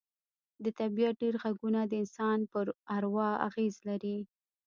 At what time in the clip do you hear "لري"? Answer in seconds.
3.87-4.17